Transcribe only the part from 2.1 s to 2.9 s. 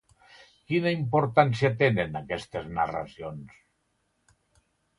aquestes